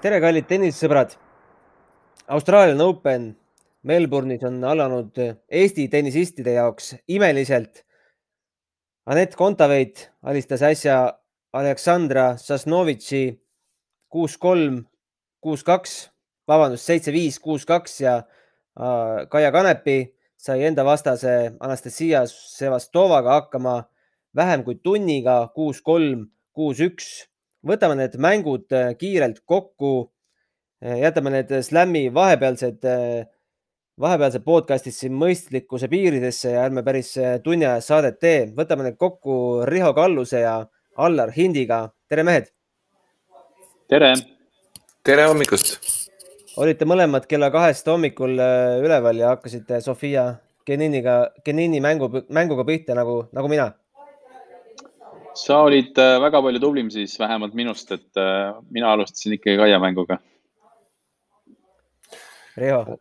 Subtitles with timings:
[0.00, 1.12] tere, kallid tennisesõbrad.
[2.32, 3.24] Austraalian Open
[3.84, 7.82] Melbourne'is on alanud Eesti tennisistide jaoks imeliselt.
[9.10, 10.96] Anett Kontaveit alistas äsja
[11.52, 13.24] Aleksandra Sasnovitši
[14.08, 14.84] kuus-kolm,
[15.44, 15.96] kuus-kaks,
[16.48, 19.98] vabandust, seitse-viis, kuus-kaks ja äh, Kaia Kanepi
[20.40, 23.82] sai enda vastase Anastasia Sevastovaga hakkama
[24.36, 27.29] vähem kui tunniga, kuus-kolm, kuus-üks.
[27.66, 30.10] Võtame need mängud äh, kiirelt kokku.
[30.80, 33.26] jätame need Slami vahepealsed, äh,
[34.00, 37.12] vahepealsed podcast'id siin mõistlikkuse piiridesse ja ärme päris
[37.44, 38.46] tunni ajas saadet tee.
[38.56, 41.90] võtame need kokku Riho Kalluse ja Allar Hindiga.
[42.08, 42.48] tere, mehed.
[43.88, 44.14] tere.
[45.04, 45.76] tere hommikust.
[46.56, 48.40] olite mõlemad kella kahest hommikul
[48.80, 50.34] üleval ja hakkasite Sofia
[50.66, 53.72] Geniniga, Genini mängu, mänguga pihta nagu, nagu mina
[55.38, 58.20] sa olid väga palju tublim siis vähemalt minust, et
[58.70, 60.18] mina alustasin ikkagi Kaia mänguga.
[62.60, 62.98] Riho?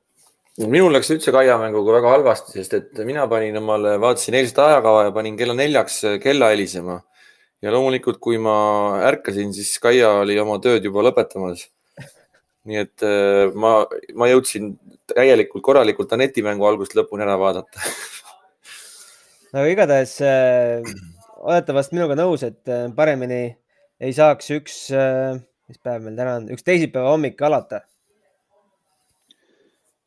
[0.67, 5.05] minul läks üldse Kaia mänguga väga halvasti, sest et mina panin omale, vaatasin eilset ajakava
[5.07, 6.99] ja panin kella neljaks kella helisema.
[7.61, 11.67] ja loomulikult, kui ma ärkasin, siis Kaia oli oma tööd juba lõpetamas.
[12.69, 13.03] nii et
[13.55, 13.73] ma,
[14.15, 14.73] ma jõudsin
[15.09, 17.81] täielikult korralikult Aneti mängu algusest lõpuni ära vaadata
[19.55, 20.83] no igatahes äh,
[21.39, 23.41] olete vast minuga nõus, et paremini
[23.99, 24.77] ei saaks üks,
[25.69, 27.83] mis päev meil täna on, üks teisipäeva hommik alata.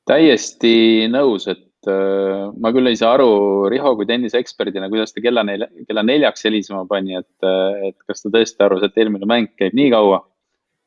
[0.09, 5.45] täiesti nõus, et äh, ma küll ei saa aru Riho kui tenniseeksperdina, kuidas ta kella
[5.47, 7.51] nelja, kella neljaks helisema pani, et,
[7.89, 10.25] et kas ta tõesti arvas, et eelmine mäng käib nii kaua.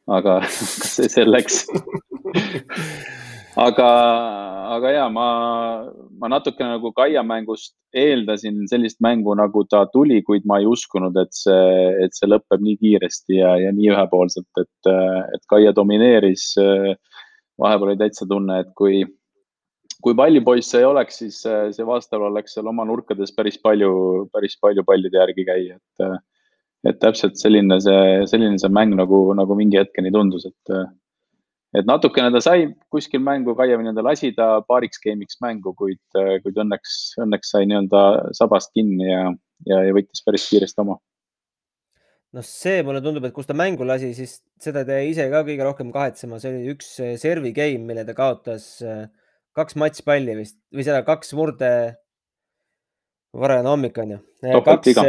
[0.06, 0.42] aga
[0.96, 1.64] see selleks
[3.56, 3.90] aga,
[4.76, 5.28] aga ja ma,
[6.20, 11.16] ma natukene nagu Kaia mängust eeldasin sellist mängu, nagu ta tuli, kuid ma ei uskunud,
[11.22, 11.68] et see,
[12.04, 14.92] et see lõpeb nii kiiresti ja, ja nii ühepoolselt, et,
[15.36, 16.54] et Kaia domineeris.
[17.62, 19.06] vahepeal oli täitsa tunne, et kui,
[20.04, 24.84] kui pallipoisse ei oleks, siis see vastav oleks seal oma nurkades päris palju, päris palju
[24.84, 26.24] pallide järgi käia, et
[26.86, 30.74] et täpselt selline see, selline see mäng nagu, nagu mingi hetkeni tundus, et,
[31.80, 36.02] et natukene ta sai kuskil mängu, Kaia nii-öelda lasi ta paariks game'iks mängu, kuid,
[36.44, 38.06] kuid õnneks, õnneks sai nii-öelda
[38.38, 39.28] sabast kinni ja,
[39.70, 40.98] ja, ja võttis päris kiiresti oma.
[42.36, 45.46] noh, see mulle tundub, et kus ta mängu lasi, siis seda ta jäi ise ka
[45.48, 46.90] kõige rohkem kahetsema, see oli üks
[47.22, 48.68] servi game, mille ta kaotas
[49.56, 51.72] kaks matšpalli vist või seda kaks murde.
[53.36, 54.20] varajane hommik on ju.
[54.64, 55.00] kaks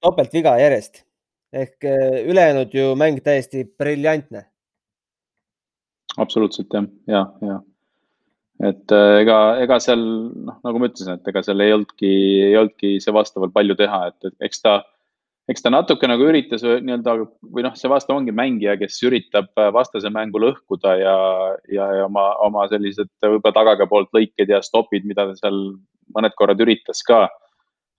[0.00, 1.04] topeltviga järjest
[1.52, 1.84] ehk
[2.30, 4.49] ülejäänud ju mäng täiesti briljantne.
[6.18, 7.60] Absoluutselt jah, ja, ja
[8.70, 12.10] et ega, ega seal noh, nagu ma ütlesin, et ega seal ei olnudki,
[12.50, 14.74] ei olnudki see vastavalt palju teha, et, et eks ta,
[15.50, 20.12] eks ta natuke nagu üritas nii-öelda või noh, see vastav ongi mängija, kes üritab vastase
[20.12, 21.16] mängu lõhkuda ja,
[21.72, 25.62] ja, ja oma, oma sellised võib-olla tagaga poolt lõiked ja stopid, mida ta seal
[26.14, 27.28] mõned korrad üritas ka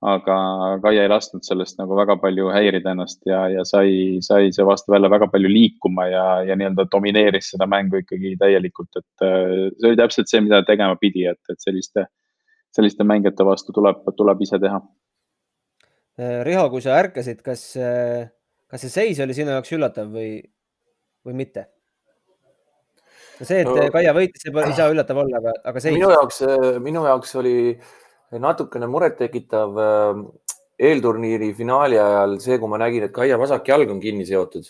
[0.02, 0.36] aga
[0.82, 4.96] Kaia ei lasknud sellest nagu väga palju häirida ennast ja, ja sai, sai see vastu
[4.96, 10.00] jälle väga palju liikuma ja, ja nii-öelda domineeris seda mängu ikkagi täielikult, et see oli
[10.00, 12.08] täpselt see, mida tegema pidi, et, et selliste,
[12.74, 14.82] selliste mängijate vastu tuleb, tuleb ise teha.
[16.46, 17.70] Riho, kui sa ärkasid, kas,
[18.70, 20.34] kas see seis oli sinu jaoks üllatav või,
[21.28, 21.70] või mitte?
[23.42, 25.94] see, et no, Kaia võitis, ei saa üllatav olla, aga, aga seis?
[25.94, 26.42] minu jaoks,
[26.82, 27.98] minu jaoks oli äh,
[28.40, 30.22] natukene murettekitav äh,
[30.82, 34.70] eelturniiri finaali ajal see, kui ma nägin, et Kaia vasak jalg on kinni seotud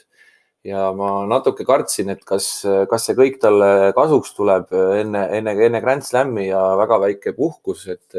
[0.67, 2.47] ja ma natuke kartsin, et kas,
[2.89, 7.87] kas see kõik talle kasuks tuleb enne, enne, enne Grand Slami ja väga väike puhkus,
[7.89, 8.17] et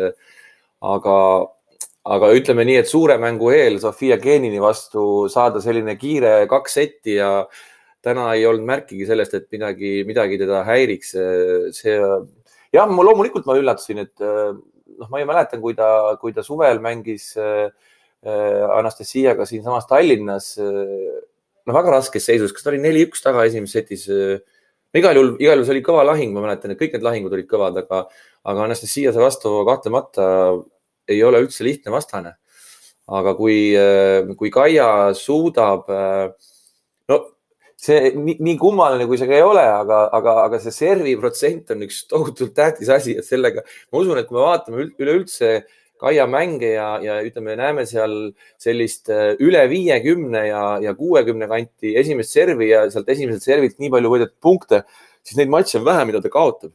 [0.82, 1.18] aga,
[2.16, 7.18] aga ütleme nii, et suure mängu eel Sofia Genini vastu saada selline kiire kaks setti
[7.20, 7.30] ja
[8.02, 11.14] täna ei olnud märkigi sellest, et midagi, midagi teda häiriks.
[11.78, 11.96] see
[12.74, 14.26] jah, ma loomulikult ma üllatasin, et
[14.98, 15.88] noh, ma ju mäletan, kui ta,
[16.20, 17.68] kui ta suvel mängis äh,
[18.22, 21.22] Anastasiaga siinsamas Tallinnas äh,
[21.66, 24.42] no väga raskes seisus, kas ta oli neli-üks taga esimeses setis äh,?
[24.98, 27.48] igal juhul, igal juhul see oli kõva lahing, ma mäletan, et kõik need lahingud olid
[27.48, 28.04] kõvad, aga,
[28.44, 30.26] aga Anastasia vastu kahtlemata
[31.08, 32.36] ei ole üldse lihtne vastane.
[33.12, 36.30] aga kui, äh, kui Kaia suudab äh,
[37.82, 41.72] see nii, nii kummaline, kui see ka ei ole, aga, aga, aga see servi protsent
[41.74, 45.62] on üks tohutult tähtis asi, et sellega ma usun, et kui me vaatame üleüldse
[46.02, 51.92] Kaia mänge ja, ja ütleme, näeme seal sellist äh, üle viiekümne ja, ja kuuekümne kanti
[52.00, 54.80] esimest servi ja sealt esimeselt servilt nii palju võidetud punkte,
[55.22, 56.74] siis neid matše on vähe, mida ta kaotab.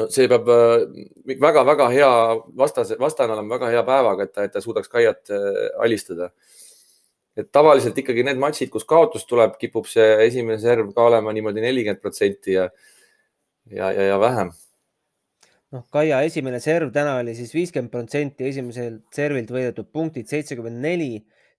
[0.00, 0.48] no see peab
[1.44, 2.12] väga-väga äh, hea
[2.56, 6.32] vastase, vastane olema väga hea päevaga, et ta, et ta suudaks Kaiat äh, alistada
[7.38, 11.64] et tavaliselt ikkagi need matšid, kus kaotus tuleb, kipub see esimene serv ka olema niimoodi
[11.64, 12.68] nelikümmend protsenti ja,
[13.70, 14.52] ja, ja, ja vähem.
[15.72, 21.12] noh, Kaia esimene serv täna oli siis viiskümmend protsenti esimeselt servilt võidetud punktid seitsekümmend neli,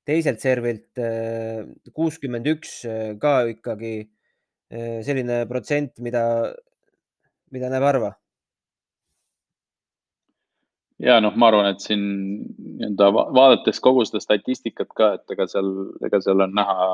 [0.06, 6.26] teiselt servilt äh, kuuskümmend üks, äh, ka ikkagi äh, selline protsent, mida,
[7.54, 8.14] mida näeb harva
[11.04, 12.04] ja noh, ma arvan, et siin
[12.80, 15.72] nii-öelda vaadates kogu seda statistikat ka, et ega seal,
[16.06, 16.88] ega seal on näha,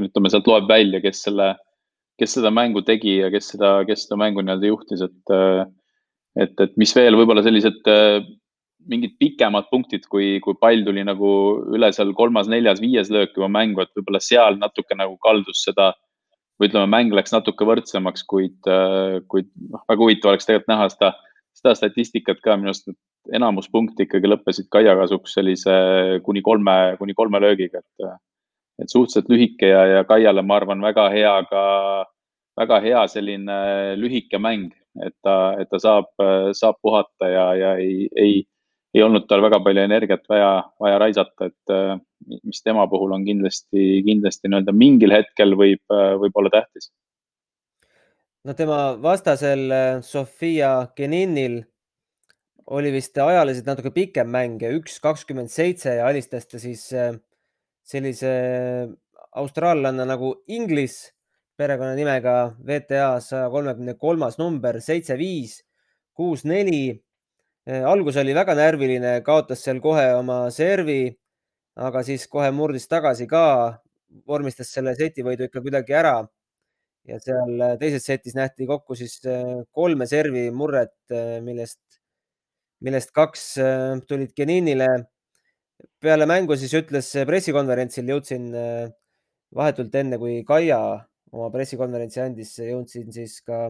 [0.00, 1.54] ütleme sealt loeb välja, kes selle,
[2.20, 5.34] kes seda mängu tegi ja kes seda, kes seda mängu nii-öelda juhtis, et,
[6.46, 7.82] et, et mis veel võib-olla sellised
[8.90, 11.28] mingid pikemad punktid, kui, kui pall tuli nagu
[11.74, 15.92] üle seal kolmas, neljas, viies löök juba mängu, et võib-olla seal natuke nagu kaldus seda
[16.60, 18.60] või ütleme, mäng läks natuke võrdsemaks, kuid,
[19.32, 21.10] kuid noh, väga huvitav oleks tegelikult näha seda,
[21.56, 23.00] seda statistikat ka minu arust, et
[23.32, 25.74] enamus punkte ikkagi lõppesid Kaia kasuks sellise
[26.24, 28.16] kuni kolme, kuni kolme löögiga, et,
[28.82, 31.62] et suhteliselt lühike ja, ja Kaiale, ma arvan, väga hea ka,
[32.60, 33.58] väga hea selline
[34.00, 34.72] lühike mäng,
[35.04, 36.10] et ta, et ta saab,
[36.54, 38.42] saab puhata ja, ja ei, ei,
[38.94, 44.02] ei olnud tal väga palju energiat vaja, vaja raisata, et mis tema puhul on kindlasti,
[44.06, 45.82] kindlasti nii-öelda mingil hetkel võib,
[46.20, 46.92] võib olla tähtis.
[48.44, 49.70] no tema vastasel
[50.04, 51.62] Sofia Geninil
[52.66, 57.12] oli vist ajaliselt natuke pikem mäng, üks kakskümmend seitse ja alistas ta siis äh,
[57.84, 58.30] sellise
[59.36, 61.12] austraallanna nagu Inglis
[61.58, 65.60] perekonnanimega VTA saja kolmekümne kolmas number seitse, viis,
[66.16, 66.94] kuus, neli.
[67.68, 71.08] Äh, algus oli väga närviline, kaotas seal kohe oma servi,
[71.76, 73.44] aga siis kohe murdis tagasi ka,
[74.28, 76.22] vormistas selle setivõidu ikka kuidagi ära.
[77.04, 79.18] ja seal äh, teises setis nähti kokku siis
[79.76, 80.96] kolme servi murret,
[81.44, 81.93] millest
[82.84, 84.88] millest kaks äh, tulid Geninile.
[86.00, 88.92] peale mängu siis ütles pressikonverentsil, jõudsin äh,
[89.56, 90.78] vahetult enne, kui Kaia
[91.34, 93.66] oma pressikonverentsi andis, jõudsin siis ka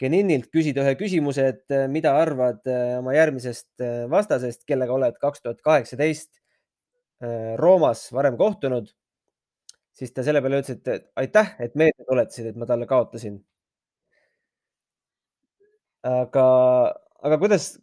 [0.00, 2.62] Geninilt küsida ühe küsimuse, et äh, mida arvad
[2.98, 6.30] oma järgmisest vastasest, kellega oled kaks tuhat kaheksateist
[7.56, 8.88] Roomas varem kohtunud.
[9.94, 13.38] siis ta selle peale ütles, et aitäh, et meelde tuletasid, et ma talle kaotasin.
[16.04, 16.44] aga,
[17.22, 17.78] aga kuidas,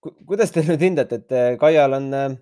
[0.00, 2.36] kuidas te nüüd hindate, et äh, Kaial on, äh,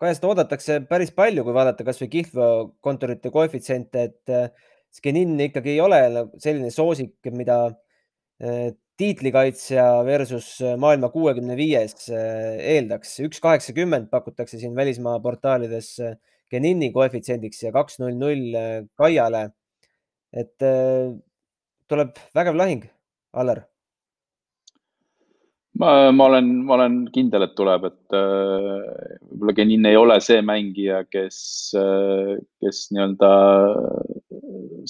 [0.00, 5.98] Kaiast oodatakse päris palju, kui vaadata kasvõi kihlveokontorite koefitsiente, et äh, Skenin ikkagi ei ole
[6.38, 7.56] selline soosik, mida
[9.00, 13.16] tiitlikaitsja versus maailma kuuekümne viies eeldaks.
[13.26, 15.96] üks kaheksakümmend pakutakse siin välismaa portaalides
[16.50, 18.54] Genini koefitsiendiks ja kaks null null
[18.94, 19.48] Kaiale.
[20.30, 20.62] et
[21.90, 22.86] tuleb vägev lahing,
[23.34, 23.64] Allar
[25.80, 30.42] ma, ma olen, ma olen kindel, et tuleb, et äh, võib-olla Genin ei ole see
[30.46, 31.38] mängija, kes
[31.78, 33.30] äh,, kes nii-öelda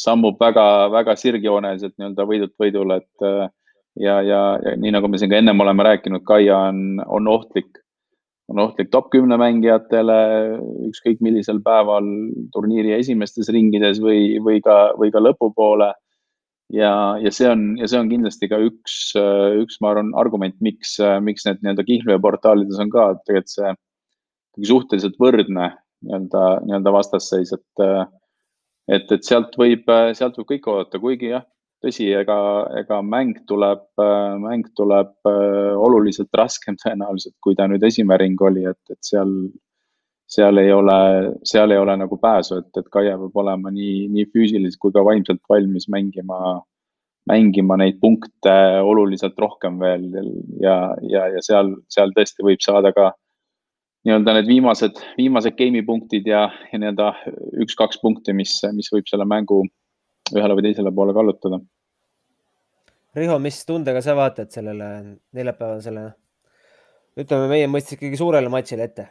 [0.01, 3.47] sammub väga, väga sirgjooneliselt nii-öelda võidult võidule, et äh,
[4.01, 7.81] ja, ja, ja nii nagu me siin ka ennem oleme rääkinud, Kaia on, on ohtlik,
[8.53, 10.19] on ohtlik top kümne mängijatele
[10.91, 12.09] ükskõik millisel päeval
[12.53, 15.95] turniiri esimestes ringides või, või ka, või ka lõpupoole
[16.75, 16.93] ja,
[17.23, 18.99] ja see on, ja see on kindlasti ka üks,
[19.63, 23.75] üks, ma arvan, argument, miks, miks need nii-öelda kihlveoportaalides on ka tegelikult see
[24.71, 25.71] suhteliselt võrdne
[26.05, 27.85] nii-öelda, nii-öelda vastasseis, et,
[28.93, 31.47] et, et sealt võib, sealt võib kõike oodata, kuigi jah,
[31.85, 32.39] tõsi, ega,
[32.81, 33.85] ega mäng tuleb,
[34.43, 39.33] mäng tuleb oluliselt raskem tõenäoliselt, kui ta nüüd esimene ring oli, et, et seal,
[40.27, 40.99] seal ei ole,
[41.45, 45.05] seal ei ole nagu pääsu, et, et Kaia peab olema nii, nii füüsiliselt kui ka
[45.05, 46.39] vaimselt valmis mängima,
[47.31, 48.55] mängima neid punkte
[48.85, 50.09] oluliselt rohkem veel
[50.63, 50.79] ja,
[51.09, 53.13] ja, ja seal, seal tõesti võib saada ka
[54.05, 57.13] nii-öelda need viimased, viimased game'i punktid ja, ja nii-öelda
[57.65, 59.63] üks-kaks punkti, mis, mis võib selle mängu
[60.35, 61.61] ühele või teisele poole kallutada.
[63.15, 64.89] Riho, mis tundega sa vaatad sellele
[65.37, 66.09] neljapäevasele,
[67.23, 69.07] ütleme meie mõistes ikkagi suurele matšile ette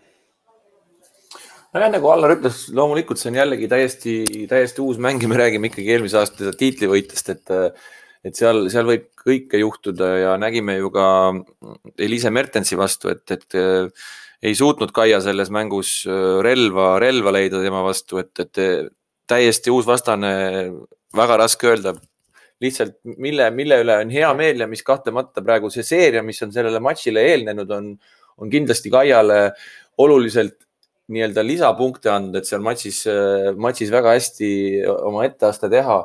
[1.74, 4.15] nojah, nagu Allar ütles, loomulikult see on jällegi täiesti,
[4.50, 7.53] täiesti uus mäng ja me räägime ikkagi eelmise aasta tiitlivõitjast, et,
[8.30, 11.08] et seal, seal võib kõike juhtuda ja nägime ju ka
[11.98, 13.58] Eliise Mertensi vastu, et, et
[14.44, 16.01] ei suutnud Kaia selles mängus
[16.46, 18.89] relva, relva leida tema vastu, et, et
[19.30, 20.34] täiesti uus vastane,
[21.15, 21.96] väga raske öelda.
[22.62, 26.51] Lihtsalt mille, mille üle on hea meel ja mis kahtlemata praegu see seeria, mis on
[26.53, 27.89] sellele matšile eelnenud, on,
[28.38, 29.39] on kindlasti Kaiale
[30.03, 30.60] oluliselt
[31.13, 33.03] nii-öelda lisapunkte andnud, et seal matšis,
[33.62, 34.50] matšis väga hästi
[35.10, 36.03] oma etteaste teha.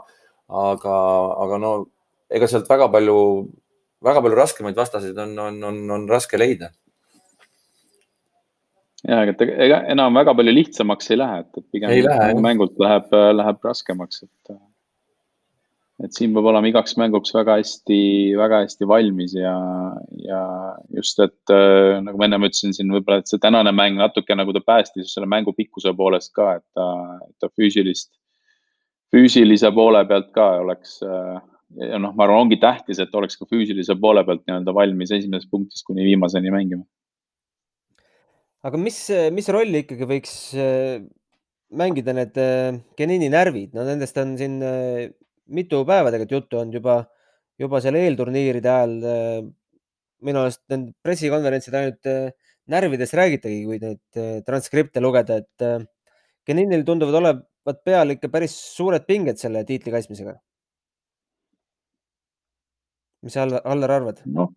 [0.49, 0.99] aga,
[1.45, 1.71] aga no
[2.33, 3.17] ega sealt väga palju,
[4.05, 6.71] väga palju raskemaid vastaseid on, on, on, on raske leida.
[9.09, 13.13] ja, et ega enam väga palju lihtsamaks ei lähe, et, pigem Ei lähe, mängult läheb,
[13.37, 14.59] läheb raskemaks, et.
[16.05, 18.01] Et siin peab olema igaks mänguks väga hästi,
[18.39, 19.57] väga hästi valmis ja,
[20.23, 20.43] ja
[20.95, 24.55] just, et äh, nagu ma ennem ütlesin siin võib-olla, et see tänane mäng natuke nagu
[24.55, 26.89] ta päästis selle mängu pikkuse poolest ka, et ta,
[27.43, 28.13] ta füüsilist,
[29.15, 31.39] füüsilise poole pealt ka oleks äh,
[31.77, 35.51] ja noh, ma arvan, ongi tähtis, et oleks ka füüsilise poole pealt nii-öelda valmis esimesest
[35.53, 36.87] punktist kuni viimaseni mängima.
[38.67, 40.99] Aga mis, mis rolli ikkagi võiks äh,
[41.79, 45.09] mängida need äh, Genini närvid, no nendest on siin äh,
[45.55, 46.99] mitu päeva tegelikult juttu olnud juba,
[47.61, 49.53] juba seal eelturniiride ajal.
[50.27, 52.09] minu arust need pressikonverentsid ainult
[52.69, 55.87] närvidest räägitagi, kui neid transkripte lugeda, et
[56.49, 60.39] Geninil tunduvad olevat peal ikka päris suured pinged selle tiitli kaitsmisega.
[63.23, 64.23] mis sa, Allar, arvad?
[64.31, 64.53] noh,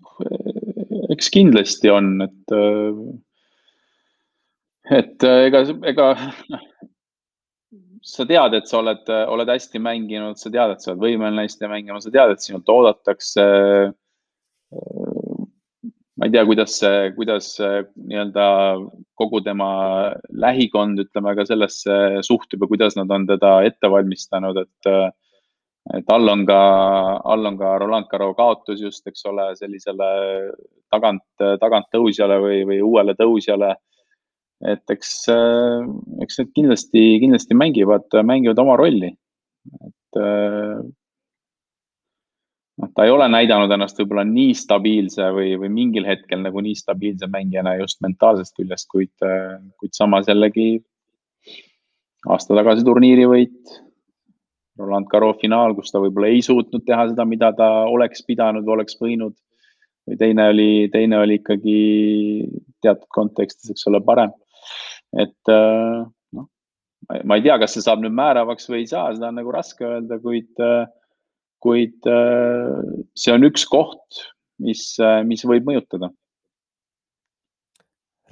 [1.13, 2.55] eks kindlasti on, et
[4.91, 6.07] et äh, ega, ega
[8.01, 11.70] sa tead, et sa oled, oled hästi mänginud, sa tead, et sa oled võimeline hästi
[11.70, 13.46] mängima, sa tead, et sinult oodatakse.
[16.17, 16.75] ma ei tea, kuidas
[17.15, 18.46] kuidas nii-öelda
[19.17, 19.72] kogu tema
[20.29, 24.91] lähikond, ütleme ka sellesse suhtub ja kuidas nad on teda ette valmistanud, et
[25.98, 26.60] et all on ka,
[27.25, 30.10] all on ka Roland Garros kaotus just, eks ole, sellisele
[30.93, 31.24] tagant,
[31.60, 33.74] taganttõusjale või, või uuele tõusjale
[34.70, 35.84] et eks, äh,
[36.24, 39.12] eks need kindlasti, kindlasti mängivad, mängivad oma rolli.
[39.86, 40.82] et äh,
[42.82, 46.77] noh, ta ei ole näidanud ennast võib-olla nii stabiilse või, või mingil hetkel nagu nii
[46.77, 50.82] stabiilse mängijana just mentaalsest küljest, kuid, äh, kuid samas jällegi
[52.30, 53.77] aasta tagasi turniiri võit.
[54.82, 58.98] Roland Garros finaal, kus ta võib-olla ei suutnud teha seda, mida ta oleks pidanud, oleks
[59.01, 59.36] võinud.
[60.10, 61.82] või teine oli, teine oli ikkagi
[62.82, 64.32] teatud kontekstis, eks ole, parem
[65.11, 66.01] et äh,
[66.37, 66.47] noh,
[67.23, 69.85] ma ei tea, kas see saab nüüd määravaks või ei saa, seda on nagu raske
[69.87, 70.85] öelda, kuid, äh,
[71.63, 72.77] kuid äh,
[73.17, 74.21] see on üks koht,
[74.61, 74.85] mis,
[75.25, 76.11] mis võib mõjutada.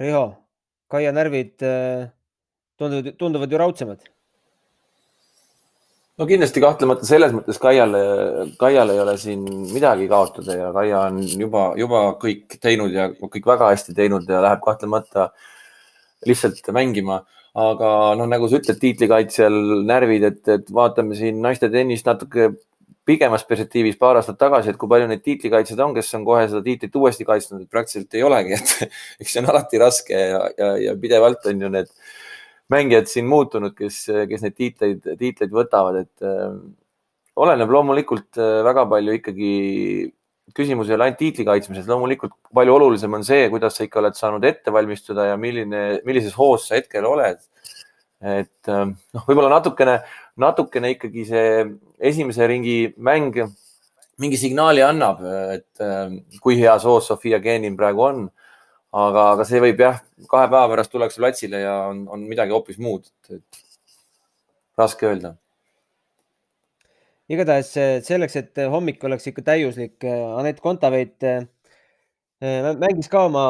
[0.00, 0.24] Riho,
[0.90, 1.60] Kaia närvid
[2.80, 4.06] tunduvad, tunduvad ju raudsemad
[6.18, 8.00] no kindlasti kahtlemata selles mõttes Kaiale,
[8.60, 9.44] Kaial ei ole siin
[9.74, 14.40] midagi kaotada ja Kaia on juba, juba kõik teinud ja kõik väga hästi teinud ja
[14.44, 15.49] läheb kahtlemata äh,
[16.26, 17.24] lihtsalt mängima.
[17.50, 22.52] aga noh, nagu sa ütled, tiitlikaitsjal närvid, et, et vaatame siin naiste tennist natuke
[23.10, 26.60] pikemas perspektiivis paar aastat tagasi, et kui palju neid tiitlikaitsjaid on, kes on kohe seda
[26.62, 30.70] tiitlit uuesti kaitsnud, et praktiliselt ei olegi, et eks see on alati raske ja, ja,
[30.84, 31.90] ja pidevalt on ju need
[32.70, 36.54] mängijad siin muutunud, kes, kes neid tiitleid, tiitleid võtavad, et äh,
[37.40, 39.52] oleneb loomulikult äh, väga palju ikkagi
[40.56, 44.18] küsimus ei ole ainult tiitli kaitsmises, loomulikult palju olulisem on see, kuidas sa ikka oled
[44.18, 47.40] saanud ette valmistuda ja milline, millises hoos sa hetkel oled.
[48.20, 49.94] et ähm, noh, võib-olla natukene,
[50.40, 51.52] natukene ikkagi see
[52.10, 53.38] esimese ringi mäng
[54.20, 55.22] mingi signaali annab,
[55.54, 58.26] et ähm, kui heas hoos Sofia Genin praegu on.
[58.92, 62.80] aga, aga see võib jah, kahe päeva pärast tullakse platsile ja on, on midagi hoopis
[62.82, 63.62] muud, et
[64.76, 65.36] raske öelda
[67.30, 71.22] igatahes eh, selleks, et eh, hommik oleks ikka täiuslik, eh, Anett Kontaveit
[72.40, 73.44] mängis ka oma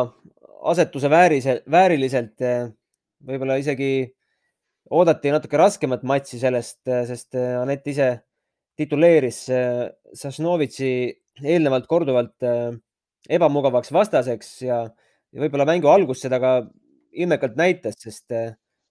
[0.67, 2.43] asetuse väärise, vääriliselt.
[3.23, 4.11] võib-olla isegi
[4.91, 8.09] oodati natuke raskemat matši sellest, sest Anett ise
[8.77, 9.45] tituleeris
[10.19, 10.91] Sasnovitši
[11.45, 12.49] eelnevalt korduvalt
[13.31, 14.81] ebamugavaks vastaseks ja,
[15.31, 16.57] ja võib-olla mängu algus seda ka
[17.13, 18.35] ilmekalt näitas, sest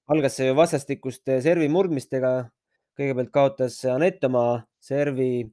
[0.08, 2.38] algas see ju vastastikuste servi murdmistega
[3.00, 5.46] kõigepealt kaotas Anett oma servi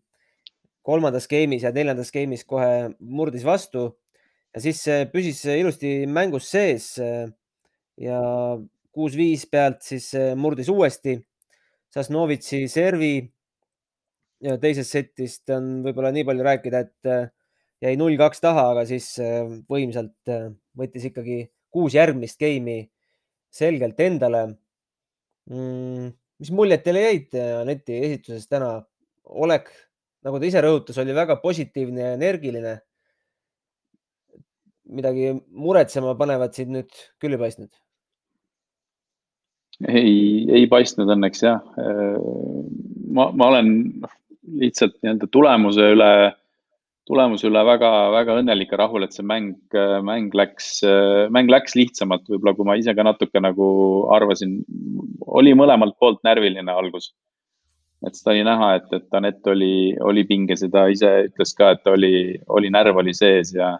[0.87, 3.89] kolmandas game'is ja neljandas game'is kohe murdis vastu
[4.55, 6.97] ja siis püsis ilusti mängus sees.
[7.97, 8.19] ja
[8.93, 11.17] kuus-viis pealt siis murdis uuesti
[11.95, 13.15] Sasnovitši servi.
[14.43, 17.31] ja teisest setist on võib-olla nii palju rääkida, et
[17.81, 19.15] jäi null-kaks taha, aga siis
[19.71, 20.35] võimsalt
[20.77, 22.85] võttis ikkagi kuus järgmist game'i
[23.55, 24.47] selgelt endale
[25.49, 26.13] mm
[26.43, 28.77] mis muljed teile jäid Aneti esitusest täna?
[29.27, 29.71] Olek,
[30.27, 32.77] nagu ta ise rõhutas, oli väga positiivne ja energiline.
[34.87, 37.73] midagi muretsema panevat sind nüüd küll ei paistnud?
[39.89, 41.65] ei, ei paistnud õnneks jah.
[43.11, 43.73] ma, ma olen
[44.47, 46.11] lihtsalt nii-öelda tulemuse üle
[47.07, 49.55] tulemuse üle väga-väga õnnelik ja rahul, et see mäng,
[50.07, 50.81] mäng läks,
[51.35, 53.69] mäng läks lihtsamalt, võib-olla kui ma ise ka natuke nagu
[54.15, 54.59] arvasin.
[55.27, 57.13] oli mõlemalt poolt närviline algus.
[58.07, 61.71] et seda oli näha, et, et Anett oli, oli pinges ja ta ise ütles ka,
[61.75, 63.71] et oli, oli närv oli sees ja,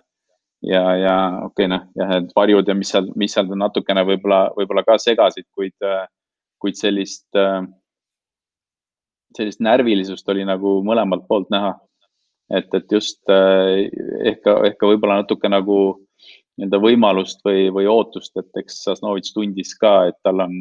[0.63, 4.47] ja, ja okei okay, noh, jah, need varjud ja mis seal, mis seal natukene võib-olla,
[4.57, 5.75] võib-olla ka segasid, kuid,
[6.63, 7.29] kuid sellist,
[9.37, 11.77] sellist närvilisust oli nagu mõlemalt poolt näha.
[12.51, 15.79] Et, et just ehk, ehk ka võib-olla natuke nagu
[16.57, 20.55] nii-öelda võimalust või, või ootust, et eks Sasnovitš tundis ka, et tal on,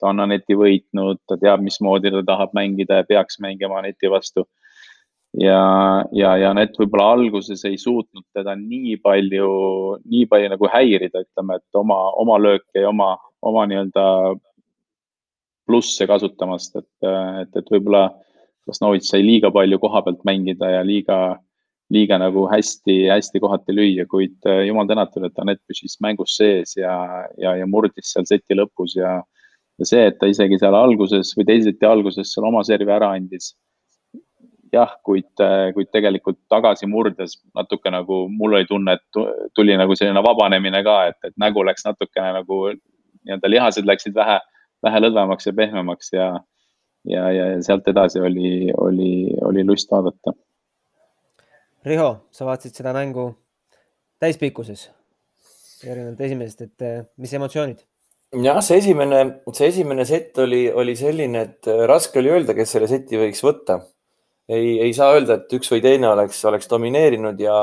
[0.00, 4.46] ta on Aneti võitnud, ta teab, mismoodi ta tahab mängida ja peaks mängima Aneti vastu.
[5.36, 5.60] ja,
[6.16, 9.50] ja, ja Anett võib-olla alguses ei suutnud teda nii palju,
[10.04, 14.06] nii palju nagu häirida, ütleme, et oma, oma lööke ja oma, oma nii-öelda
[15.66, 16.88] plusse kasutamast, et,
[17.42, 18.08] et, et võib-olla
[18.66, 21.36] Sasnovitš sai liiga palju koha pealt mängida ja liiga
[21.90, 26.96] liiga nagu hästi-hästi kohati lüüa, kuid äh, jumal tänatud, et Anett püsis mängus sees ja,
[27.38, 29.20] ja, ja murdis seal seti lõpus ja,
[29.78, 33.12] ja see, et ta isegi seal alguses või teise seti alguses seal oma servi ära
[33.14, 33.54] andis.
[34.74, 39.20] jah, kuid, äh, kuid tegelikult tagasi murdes natuke nagu mul oli tunne, et
[39.54, 44.40] tuli nagu selline vabanemine ka, et, et nägu läks natukene nagu nii-öelda lihased läksid vähe,
[44.82, 46.32] vähe lõdvemaks ja pehmemaks ja,
[47.10, 49.10] ja, ja sealt edasi oli, oli,
[49.46, 50.34] oli lust vaadata
[51.86, 53.28] Riho, sa vaatasid seda mängu
[54.18, 54.88] täispikkuses,
[55.86, 57.84] erinevalt esimesest, et eh, mis emotsioonid?
[58.42, 59.20] jah, see esimene,
[59.54, 63.44] see esimene sett oli, oli selline, et eh, raske oli öelda, kes selle seti võiks
[63.46, 63.78] võtta.
[64.50, 67.60] ei, ei saa öelda, et üks või teine oleks, oleks domineerinud ja,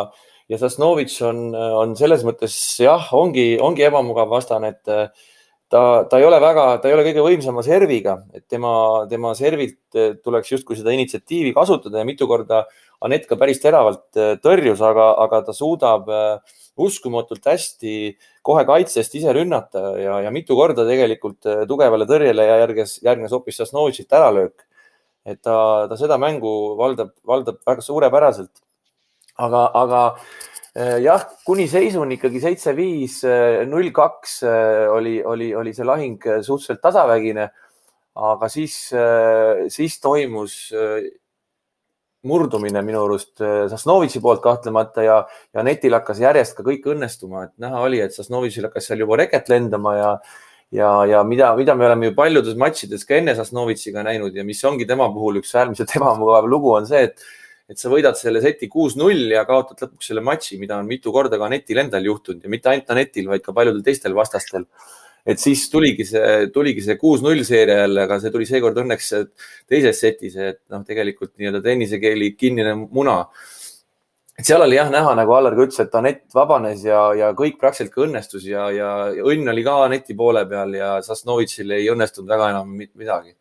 [0.52, 1.44] ja Sasnovitš on,
[1.84, 5.28] on selles mõttes jah, ongi, ongi ebamugav vastane, et eh,
[5.74, 8.74] ta, ta ei ole väga, ta ei ole kõige võimsama serviga, et tema,
[9.10, 12.66] tema servilt tuleks justkui seda initsiatiivi kasutada ja mitu korda
[13.04, 18.14] Anett ka päris teravalt äh, tõrjus, aga, aga ta suudab äh, uskumatult hästi
[18.48, 24.16] kohe kaitsest ise rünnata ja, ja mitu korda tegelikult tugevale tõrjele järges, järgnes hoopis Sasnovitšilt
[24.20, 24.64] äralöök.
[25.26, 28.52] et ta, ta seda mängu valdab, valdab väga suurepäraselt.
[29.36, 30.02] aga, aga
[30.74, 33.20] jah, kuni seisuni ikkagi seitse-viis,
[33.70, 34.40] null kaks
[34.94, 37.50] oli, oli, oli see lahing suhteliselt tasavägine.
[38.14, 38.78] aga siis,
[39.74, 40.72] siis toimus
[42.28, 45.20] murdumine minu arust äh, Sasnovitši poolt kahtlemata ja,
[45.54, 49.20] ja netil hakkas järjest ka kõik õnnestuma, et näha oli, et Sasnovitšil hakkas seal juba
[49.20, 50.10] reket lendama ja
[50.74, 54.64] ja, ja mida, mida me oleme ju paljudes matšides ka enne Sasnovitšiga näinud ja mis
[54.66, 57.28] ongi tema puhul üks äärmiselt ebamugav lugu, on see, et
[57.70, 61.40] et sa võidad selle seti kuus-null ja kaotad lõpuks selle matši, mida on mitu korda
[61.40, 64.68] ka Anetil endal juhtunud ja mitte ainult Anetil, vaid ka paljudel teistel vastastel
[65.24, 69.12] et siis tuligi see, tuligi see kuus-null seeria jälle, aga see tuli seekord õnneks
[69.72, 73.22] teises setis, et noh, tegelikult nii-öelda tennisekeeli kinnine muna.
[74.38, 77.56] et seal oli jah näha, nagu Allar ka ütles, et Anett vabanes ja, ja kõik
[77.62, 78.90] praktiliselt ka õnnestus ja, ja
[79.24, 83.38] õnn oli ka Aneti poole peal ja Sasnovitšil ei õnnestunud väga enam midagi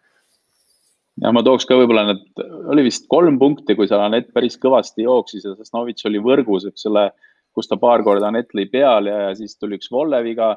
[1.20, 2.24] ja ma tooks ka võib-olla need,
[2.72, 6.88] oli vist kolm punkti, kui seal Anett päris kõvasti jooksis ja Sasnovitš oli võrgus, eks
[6.88, 7.10] ole,
[7.52, 10.54] kus ta paar korda Anett lõi peale ja, ja siis tuli üks volle viga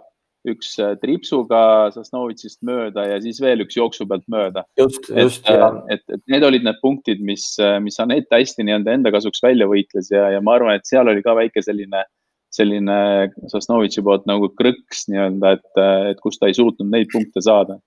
[0.50, 4.66] üks äh, tripsuga Sasnovitšist mööda ja siis veel üks jooksu pealt mööda.
[4.80, 5.48] just, just.
[5.50, 9.14] et, äh, et, et need olid need punktid, mis, äh, mis Anett hästi nii-öelda enda
[9.16, 12.06] kasuks välja võitles ja, ja ma arvan, et seal oli ka väike selline,
[12.54, 13.00] selline
[13.52, 17.80] Sasnovitši poolt nagu krõks nii-öelda, et, et kus ta ei suutnud neid punkte saada.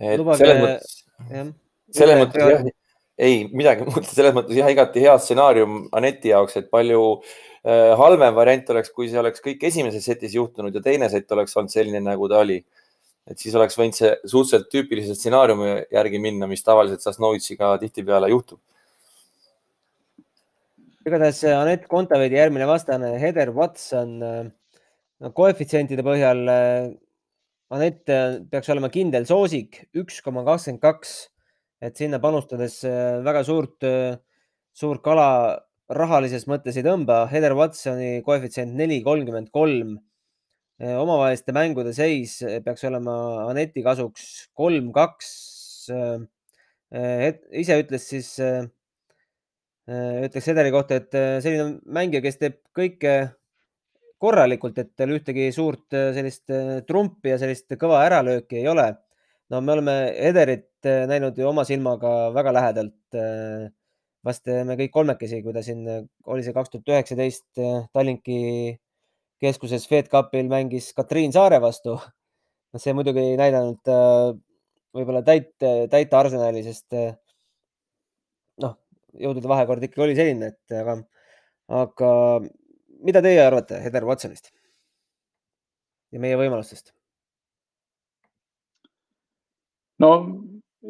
[0.00, 0.94] Et Lubage, selles mõttes,
[1.94, 2.68] selles mõttes jah,
[3.18, 7.94] ei midagi muud, selles mõttes jah, igati hea stsenaarium Aneti jaoks, et palju äh, Äh,
[7.96, 11.72] halvem variant oleks, kui see oleks kõik esimeses setis juhtunud ja teine sett oleks olnud
[11.72, 12.58] selline, nagu ta oli.
[13.24, 18.60] et siis oleks võinud see suhteliselt tüüpilise stsenaariumi järgi minna, mis tavaliselt Sasnovitšiga tihtipeale juhtub.
[21.08, 26.44] igatahes Anett Kontaveidi järgmine vastane, Heather Watson, no koefitsientide põhjal
[27.72, 28.04] Anett
[28.50, 31.14] peaks olema kindel soosik, üks koma kakskümmend kaks,
[31.84, 32.82] et sinna panustades
[33.24, 33.86] väga suurt,
[34.76, 35.28] suurt kala
[35.88, 37.24] rahalises mõttes ei tõmba.
[37.30, 39.96] Heather Watsoni koefitsient neli kolmkümmend kolm.
[40.84, 43.14] Omavaheliste mängude seis peaks olema
[43.48, 45.28] Aneti kasuks kolm, kaks.
[46.94, 48.30] Ise ütles siis,
[49.88, 53.14] ütleks Hederi kohta, et selline mängija, kes teeb kõike
[54.22, 56.52] korralikult, et tal ühtegi suurt sellist
[56.88, 58.92] trumpi ja sellist kõva äralööki ei ole.
[59.50, 63.18] no me oleme Hederit näinud ju oma silmaga väga lähedalt
[64.24, 65.84] vast me kõik kolmekesi, kui ta siin
[66.24, 67.60] oli see kaks tuhat üheksateist
[67.92, 68.38] Tallinki
[69.44, 71.98] keskuses Fed Cupil mängis Katriin Saare vastu.
[72.72, 73.92] no see muidugi ei näidanud
[74.94, 75.52] võib-olla täit,
[75.90, 76.94] täita Arsenali, sest
[78.62, 78.76] noh,
[79.18, 80.96] jõudude vahekord ikkagi oli selline, et aga,
[81.82, 82.10] aga
[83.04, 84.50] mida teie arvate Heather Watsonist
[86.12, 86.92] ja meie võimalustest?
[90.02, 90.10] no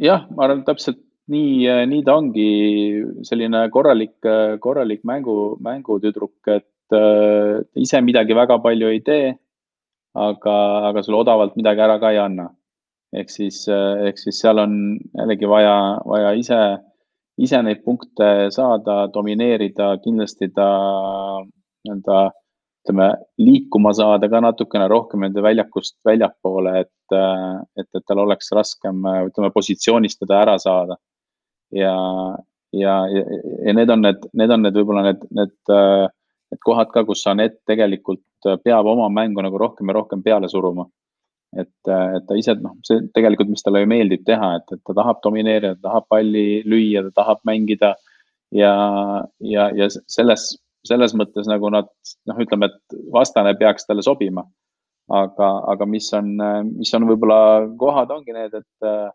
[0.01, 1.01] jah, ma arvan täpselt
[1.33, 2.49] nii, nii ta ongi
[3.27, 4.17] selline korralik,
[4.61, 9.35] korralik mängu, mängutüdruk, et äh, ise midagi väga palju ei tee.
[10.15, 10.53] aga,
[10.89, 12.49] aga sulle odavalt midagi ära ka ei anna.
[13.15, 14.73] ehk siis, ehk siis seal on
[15.15, 15.75] jällegi vaja,
[16.07, 16.59] vaja ise,
[17.39, 20.69] ise neid punkte saada, domineerida, kindlasti ta
[21.85, 22.19] nii-öelda
[22.85, 23.09] ütleme,
[23.41, 27.17] liikuma saada ka natukene rohkem nende väljakust väljapoole, et,
[27.81, 30.99] et, et tal oleks raskem, ütleme, positsioonist teda ära saada
[31.73, 31.95] ja,
[32.73, 33.23] ja, ja,
[33.67, 37.61] ja need on need, need on need võib-olla need, need, need kohad ka, kus Anett
[37.69, 38.25] tegelikult
[38.65, 40.87] peab oma mängu nagu rohkem ja rohkem peale suruma.
[41.57, 44.97] et, et ta ise, noh, see tegelikult, mis talle ju meeldib teha, et, et ta
[44.97, 47.93] tahab domineerida, tahab palli lüüa, ta tahab mängida
[48.51, 48.73] ja,
[49.39, 50.49] ja, ja selles,
[50.85, 51.89] selles mõttes nagu nad,
[52.29, 54.45] noh, ütleme, et vastane peaks talle sobima.
[55.13, 56.31] aga, aga mis on,
[56.79, 59.13] mis on võib-olla kohad ongi need, et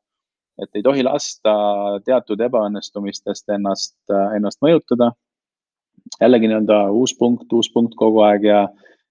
[0.62, 1.54] et ei tohi lasta
[2.06, 3.96] teatud ebaõnnestumistest ennast,
[4.36, 5.14] ennast mõjutada.
[6.22, 8.68] jällegi nii-öelda uus punkt, uus punkt kogu aeg ja,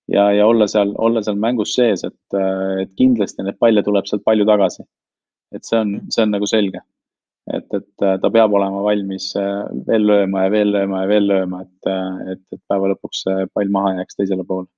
[0.08, 2.38] ja, ja olla seal, olla seal mängus sees, et,
[2.82, 4.84] et kindlasti neid palle tuleb sealt palju tagasi.
[5.54, 6.80] et see on, see on nagu selge.
[7.56, 9.30] Et, et ta peab olema valmis
[9.88, 11.90] veel lööma ja veel lööma ja veel lööma, et,
[12.34, 14.68] et, et päeva lõpuks pall maha jääks teisele poole.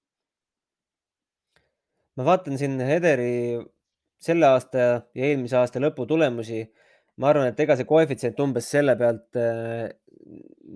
[2.17, 3.61] ma vaatan siin Hederi
[4.21, 4.79] selle aasta
[5.17, 6.65] ja eelmise aasta lõpu tulemusi,
[7.21, 9.89] ma arvan, et ega see koefitsient umbes selle pealt äh,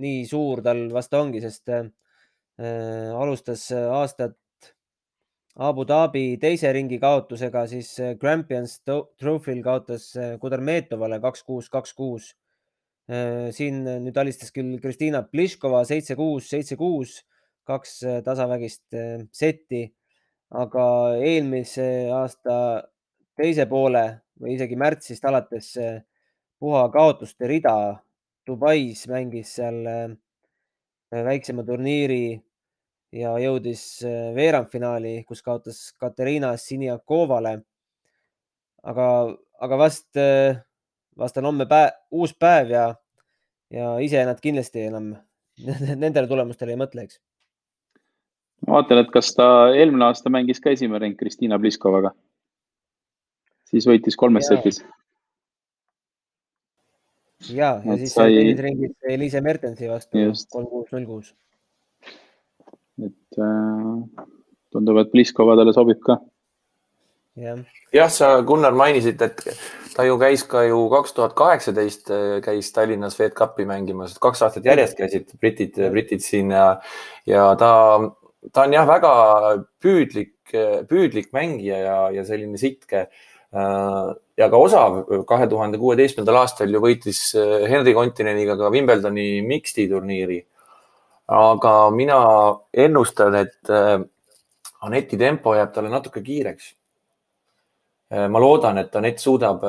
[0.01, 1.85] nii suur tal vast ongi, sest äh,
[3.19, 4.39] alustas aastat
[5.55, 11.93] Abu Dhabi teise ringi kaotusega, siis äh, Grampians Trophy'l kaotas äh, Kudermetovale kaks kuus, kaks
[11.95, 12.33] kuus.
[13.07, 17.21] Äh, siin nüüd alistas küll Kristina Pliškova seitse kuus, seitse kuus,
[17.71, 18.97] kaks tasavägist
[19.33, 19.85] setti,
[20.51, 20.87] aga
[21.23, 22.57] eelmise aasta
[23.39, 24.03] teise poole
[24.43, 25.71] või isegi märtsist alates
[26.61, 27.77] puha kaotuste rida.
[28.45, 29.87] Dubais mängis seal
[31.09, 32.37] väiksema turniiri
[33.15, 37.61] ja jõudis äh, veerandfinaali, kus kaotas Katariina Siniakovale.
[38.83, 39.07] aga,
[39.61, 40.59] aga vast, äh,
[41.19, 42.89] vast on homme päev, uus päev ja,
[43.71, 45.15] ja ise nad kindlasti enam
[46.03, 47.21] nendele tulemustele ei mõtle, eks.
[48.67, 52.13] ma vaatan, et kas ta eelmine aasta mängis ka esimene ring Kristiina Pliskovaga
[53.75, 54.83] siis võitis kolmes setis.
[57.51, 61.33] ja, ja siis sai ringis Eliise Mertensi vastu kolm kuus, null kuus.
[63.03, 64.27] Et äh,
[64.75, 66.19] tundub, et Pliskova talle sobib ka.
[67.41, 67.59] jah
[67.95, 69.43] ja,, sa Gunnar mainisid, et
[69.95, 74.43] ta ju käis ka ju kaks tuhat kaheksateist äh, käis Tallinnas Fed Cupi mängimas, kaks
[74.47, 76.69] aastat järjest käisid britid, britid siin ja,
[77.27, 77.73] ja ta,
[78.53, 79.13] ta on jah, väga
[79.83, 80.35] püüdlik,
[80.91, 83.09] püüdlik mängija ja, ja selline sitke
[83.55, 84.97] Äh, ja ka osav
[85.31, 87.21] kahe tuhande kuueteistkümnendal aastal ju võitis
[87.71, 90.41] Henry Contineniga ka Wimbledoni mixti turniiri.
[91.33, 92.19] Aga mina
[92.73, 93.99] ennustan, et äh,
[94.85, 96.75] Aneti tempo jääb talle natuke kiireks.
[98.31, 99.63] ma loodan, et Anett suudab,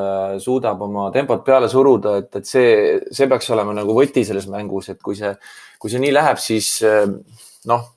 [0.43, 2.73] suudab oma tempot peale suruda, et, et see,
[3.09, 5.31] see peaks olema nagu võti selles mängus, et kui see,
[5.79, 6.75] kui see nii läheb, siis
[7.65, 7.87] noh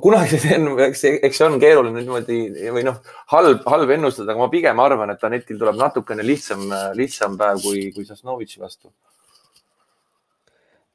[0.00, 0.38] kunagi
[0.86, 2.38] eks, eks see on keeruline niimoodi
[2.72, 3.00] või noh,
[3.32, 6.64] halb, halb ennustada, aga ma pigem arvan, et Anetil tuleb natukene lihtsam,
[6.96, 8.92] lihtsam päev kui, kui Sasnovitši vastu.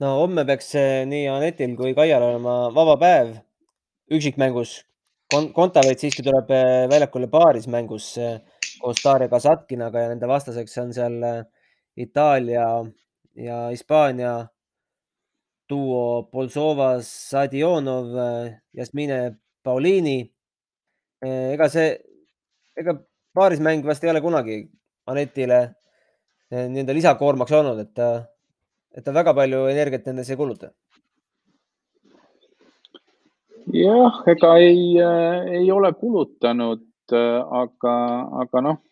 [0.01, 0.73] No homme peaks
[1.09, 3.33] nii Anetil kui Kaial olema vaba päev
[4.13, 4.77] üksikmängus
[5.27, 5.49] Kon.
[5.51, 8.37] Kontaveit siiski tuleb eh, väljakule paaris mängus eh,
[8.79, 11.41] koos Darja Kasatkinaga ja nende vastaseks on seal eh,
[11.99, 12.67] Itaalia
[13.35, 14.37] ja Hispaania
[15.67, 18.13] duo Bolsova, Sadionov,
[18.71, 19.17] Jasmine
[19.63, 20.21] Pauliini.
[21.25, 21.89] ega see,
[22.77, 22.93] ega
[23.35, 24.61] paarismäng vast ei ole kunagi
[25.11, 28.11] Anetile eh, nii-öelda lisakoormaks olnud, et ta,
[28.95, 30.71] et ta väga palju energiat nendes ei kuluta.
[33.73, 37.95] jah, ega ei, eh, ei ole kulutanud, eh, aga,
[38.43, 38.83] aga noh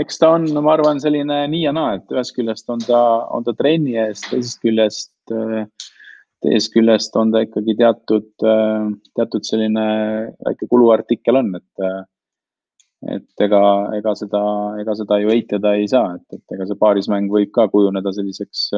[0.00, 3.00] eks ta on, ma arvan, selline nii ja naa, et ühest küljest on ta,
[3.34, 5.12] on ta trenni eest, teisest küljest,
[6.42, 8.26] teisest küljest on ta ikkagi teatud,
[9.14, 9.86] teatud selline
[10.48, 11.86] väike kuluartikkel on, et,
[13.12, 13.62] et ega,
[13.98, 14.42] ega seda,
[14.80, 18.68] ega seda ju eitada ei saa, et, et ega see paarismäng võib ka kujuneda selliseks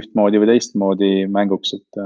[0.00, 2.00] ühtmoodi või teistmoodi mänguks, et,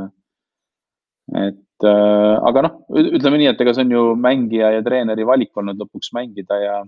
[1.42, 5.82] et aga noh, ütleme nii, et ega see on ju mängija ja treeneri valik olnud
[5.82, 6.78] lõpuks mängida ja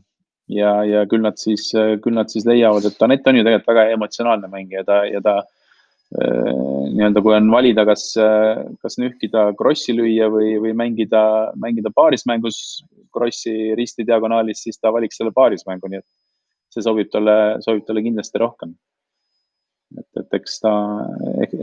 [0.53, 3.89] ja, ja küll nad siis, küll nad siis leiavad, et Anett on ju tegelikult väga
[3.97, 5.56] emotsionaalne mängija, ta ja ta äh,
[6.15, 8.13] nii-öelda, kui on valida, kas,
[8.83, 11.23] kas nühkida krossi lüüa või, või mängida,
[11.59, 16.07] mängida paarismängus krossi risti diagonaalis, siis ta valiks selle paarismängu, nii et
[16.75, 18.77] see sobib talle, sobib talle kindlasti rohkem.
[19.97, 20.73] et, et eks ta,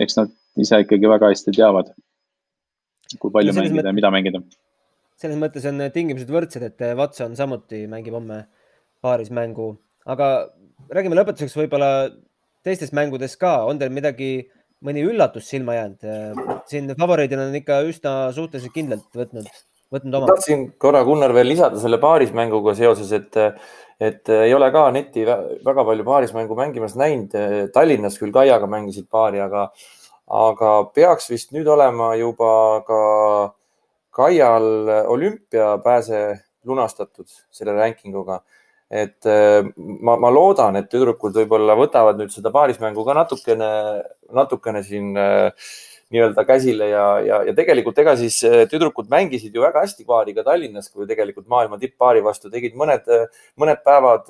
[0.03, 1.91] eks nad ise ikkagi väga hästi teavad,
[3.19, 4.43] kui palju mängida mõttes, ja mida mängida.
[5.19, 8.43] selles mõttes on tingimused võrdsed, et Watson samuti mängib homme
[9.03, 9.73] paarismängu,
[10.09, 10.29] aga
[10.91, 11.91] räägime lõpetuseks võib-olla
[12.63, 14.31] teistest mängudest ka, on teil midagi,
[14.83, 16.59] mõni üllatus silma jäänud?
[16.71, 19.47] siin favoriidina on ikka üsna suhteliselt kindlalt võtnud,
[19.93, 20.29] võtnud oma.
[20.31, 23.39] tahtsin korra, Gunnar, veel lisada selle paarismänguga seoses, et,
[24.03, 27.35] et ei ole ka netti väga palju paarismängu mängimas näinud.
[27.75, 29.69] Tallinnas küll Kaiaga mängisid paari, aga,
[30.43, 32.53] aga peaks vist nüüd olema juba
[32.87, 33.03] ka
[34.13, 36.25] Kaial olümpiapääse
[36.69, 38.43] lunastatud selle rankinguga
[38.93, 43.69] et äh, ma, ma loodan, et tüdrukud võib-olla võtavad nüüd seda paarismängu ka natukene,
[44.37, 45.71] natukene siin äh,
[46.13, 50.45] nii-öelda käsile ja, ja, ja tegelikult ega siis äh, tüdrukud mängisid ju väga hästi paariga
[50.45, 53.09] Tallinnas, kui tegelikult maailma tipppaari vastu tegid mõned,
[53.57, 54.29] mõned päevad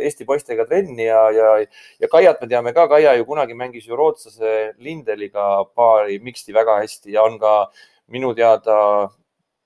[0.00, 1.54] Eesti poistega trenni ja, ja,
[2.02, 6.80] ja Kaiat me teame ka, Kaia ju kunagi mängis ju rootslase Lindeliga paari miksti väga
[6.82, 7.60] hästi ja on ka
[8.10, 8.80] minu teada,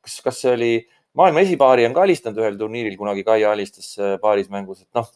[0.05, 0.75] kas, kas see oli
[1.19, 5.11] maailma esipaari on ka alistanud ühel turniiril, kunagi Kaia alistas äh, paarismängus, et noh,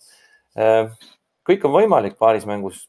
[0.58, 1.10] äh,
[1.48, 2.86] kõik on võimalik paarismängus.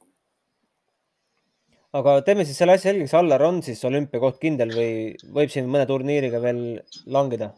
[2.00, 4.91] aga teeme siis selle asja selgeks, Allar on siis olümpiakoht kindel või
[5.34, 6.62] võib siin mõne turniiriga veel
[7.10, 7.52] langeda?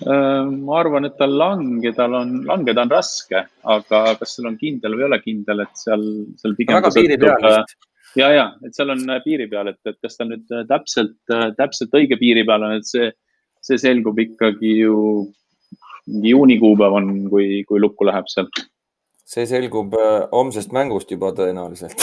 [0.00, 3.44] Äh, ma arvan, et tal langeda on, langeda on raske,
[3.76, 6.06] aga kas seal on kindel või ei ole kindel, et seal,
[6.40, 6.80] seal pigem.
[6.80, 7.76] väga piiri peal vist
[8.16, 11.18] ja, ja et seal on piiri peal, et, et kas ta nüüd täpselt,
[11.58, 13.12] täpselt õige piiri peal on, et see
[13.64, 14.98] see selgub ikkagi ju,
[16.10, 18.50] mingi juuni kuupäev on, kui, kui lukku läheb seal.
[19.24, 21.96] see selgub äh, homsest mängust juba tõenäoliselt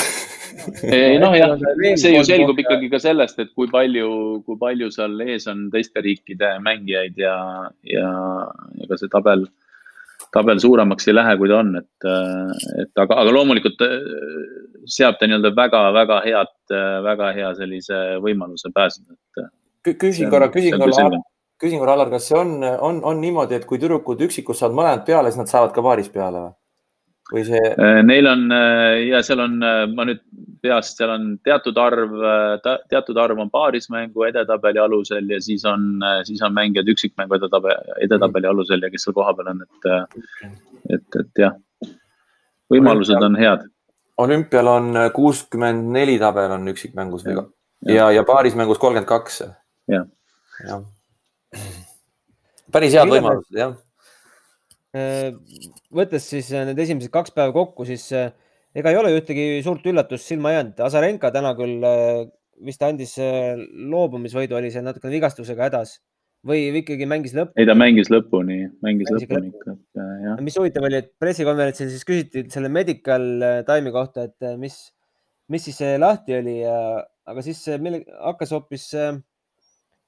[1.22, 1.54] noh, jah,
[2.02, 6.02] see ju selgub ikkagi ka sellest, et kui palju, kui palju seal ees on teiste
[6.02, 7.36] riikide mängijaid ja,
[7.86, 8.08] ja,
[8.80, 9.46] ja ka see tabel,
[10.34, 12.10] tabel suuremaks ei lähe, kui ta on, et,
[12.82, 13.98] et aga, aga loomulikult äh,
[14.90, 16.56] seab ta nii-öelda väga-väga head,
[17.06, 19.94] väga hea sellise võimaluse pääseda, et.
[20.02, 21.22] küsin korra, küsin korra
[21.62, 25.06] küsin korra, Allar, kas see on, on, on niimoodi, et kui tüdrukud üksikus saavad mõlemad
[25.08, 26.56] peale, siis nad saavad ka paaris peale või?
[27.32, 27.62] või see?
[27.72, 30.22] Äh, neil on äh, ja seal on, äh, ma nüüd
[30.62, 32.14] peast, seal on teatud arv,
[32.92, 38.50] teatud arv on paarismängu edetabeli alusel ja siis on, siis on mängijad üksikmängu edetabeli, edetabeli
[38.52, 39.90] alusel ja kes seal kohapeal on, et,
[40.98, 41.58] et, et jah,
[42.70, 43.66] võimalused on head.
[44.22, 49.42] olümpial on kuuskümmend neli tabel on üksikmängus ja, ja, ja, ja paarismängus kolmkümmend kaks.
[49.90, 50.06] jah
[50.68, 50.84] ja
[52.72, 53.76] päris head võimalused, jah.
[54.92, 55.32] Äh,
[55.96, 58.34] võttes siis äh, need esimesed kaks päeva kokku, siis äh,
[58.76, 60.82] ega ei ole ühtegi suurt üllatust silma jäänud.
[60.84, 61.86] Azarenka täna küll
[62.62, 65.96] vist andis loobumisvõidu, oli see natukene vigastusega hädas
[66.46, 67.62] või ikkagi mängis lõpuni?
[67.62, 69.76] ei, ta mängis lõpuni, mängis, mängis lõpuni ikka,
[70.26, 70.42] jah.
[70.44, 73.26] mis huvitav oli, et pressikonverentsil siis küsiti selle medical
[73.68, 74.78] time'i kohta, et mis,
[75.54, 76.78] mis siis lahti oli ja,
[77.30, 78.90] aga siis mille, hakkas hoopis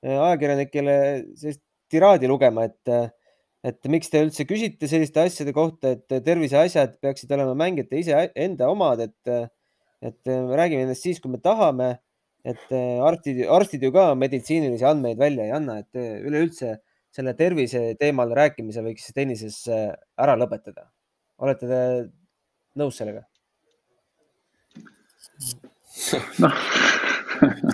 [0.03, 0.95] ajakirjanikele
[1.39, 1.61] sellist
[1.93, 3.11] tiraadi lugema, et,
[3.63, 8.69] et miks te üldse küsite selliste asjade kohta, et terviseasjad peaksid olema mängijate ise enda
[8.73, 9.51] omad, et,
[10.03, 11.95] et räägime nendest siis, kui me tahame.
[12.43, 16.73] et arstid, arstid ju ka meditsiinilisi andmeid välja ei anna, et üleüldse
[17.15, 20.89] selle tervise teemal rääkimise võiks tennises ära lõpetada.
[21.39, 21.79] olete te
[22.75, 23.23] nõus sellega?
[26.43, 27.02] noh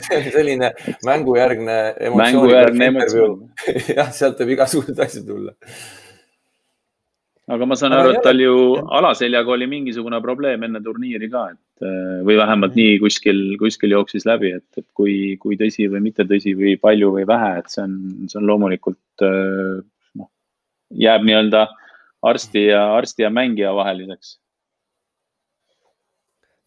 [0.05, 0.73] see on selline
[1.05, 1.77] mängujärgne
[2.15, 3.39] mängujärgne emotsioon.
[3.97, 5.55] jah, sealt võib igasuguseid asju tulla.
[7.49, 8.55] aga ma saan aru, et tal ju
[8.99, 14.27] alaseljaga oli mingisugune probleem enne turniiri ka, et äh, või vähemalt nii kuskil, kuskil jooksis
[14.29, 17.85] läbi, et, et kui, kui tõsi või mitte tõsi või palju või vähe, et see
[17.87, 17.95] on,
[18.29, 19.79] see on loomulikult äh,
[20.19, 20.29] noh,
[21.07, 21.65] jääb nii-öelda
[22.29, 24.37] arsti ja arsti ja mängija vaheliseks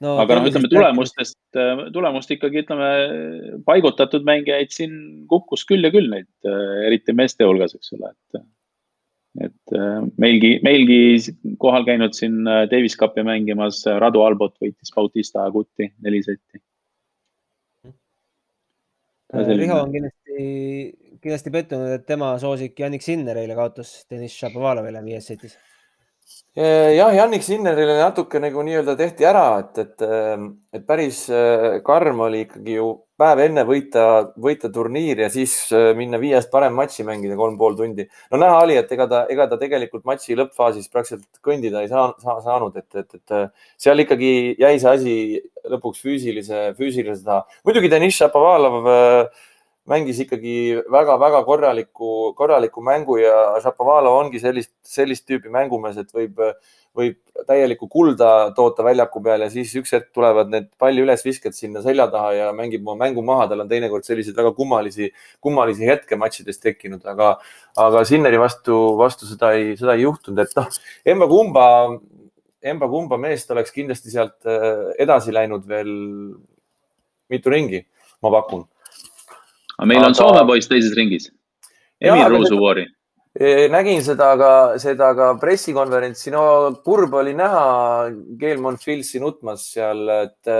[0.02, 0.16] no,.
[0.22, 2.88] aga noh, ütleme tulemustest, äh, tulemust ikkagi ütleme,
[3.68, 4.96] paigutatud mängijaid siin
[5.30, 8.42] kukkus küll ja küll neid, äh, eriti meeste hulgas, eks ole, et.
[9.46, 11.00] et äh, meilgi, meilgi
[11.62, 16.60] kohal käinud siin Davis Cupi mängimas Radu Albot võitis Bautista Aguti neli setti.
[19.32, 20.42] Riho on kindlasti,
[21.22, 25.56] kindlasti pettunud, et tema soosik Janik Sinner eile kaotas Deniss Šapovalovile viies setis
[26.54, 32.20] jah, Jannik Sinnerile natuke nagu nii-öelda tehti ära, et, et, ähm, et päris äh, karm
[32.26, 32.88] oli ikkagi ju
[33.22, 34.04] päev enne võita,
[34.40, 38.04] võita turniir ja siis äh, minna viiest parem matši mängida kolm pool tundi.
[38.32, 42.10] no näha oli, et ega ta, ega ta tegelikult matši lõppfaasis praktiliselt kõndida ei saa,
[42.20, 43.48] saa, saanud, et, et, et äh,
[43.80, 45.16] seal ikkagi jäi see asi
[45.72, 47.46] lõpuks füüsilise, füüsilise taha.
[47.64, 48.92] muidugi Deniss Šapovalov
[49.90, 56.38] mängis ikkagi väga-väga korraliku, korraliku mängu ja Šapovalov ongi sellist, sellist tüüpi mängumees, et võib,
[56.94, 57.16] võib
[57.48, 62.06] täielikku kulda toota väljaku peal ja siis üks hetk tulevad need palli ülesvisked sinna selja
[62.12, 63.48] taha ja mängib oma mängu maha.
[63.50, 65.10] tal on teinekord selliseid väga kummalisi,
[65.42, 67.34] kummalisi hetke matšides tekkinud, aga,
[67.82, 70.68] aga Sinneri vastu, vastu seda ei, seda ei juhtunud, et noh,
[71.14, 71.64] emba kumba,
[72.62, 75.90] emba kumba meest oleks kindlasti sealt äh, edasi läinud veel
[77.32, 77.82] mitu ringi,
[78.22, 78.68] ma pakun
[79.82, 80.10] aga meil aga...
[80.12, 81.30] on Soome poiss teises ringis.
[82.02, 82.86] Emil Ruusuvoori.
[83.32, 84.50] E, nägin seda ka,
[84.82, 86.42] seda ka pressikonverentsi, no
[86.84, 90.58] kurb oli näha Keelmon Filsi nutmas seal, et e,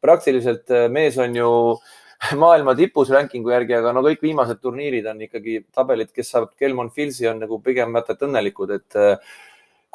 [0.00, 1.50] praktiliselt e, mees on ju
[2.42, 6.88] maailma tipus rankingu järgi, aga no kõik viimased turniirid on ikkagi tabelid, kes saavad Kelmon
[6.94, 9.28] Filsi, on nagu pigem vaata et õnnelikud, et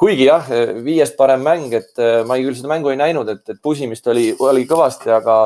[0.00, 0.46] kuigi jah,
[0.86, 1.98] viiest parem mäng, et
[2.30, 5.42] ma küll seda mängu ei näinud, et, et pusimist oli, oli kõvasti, aga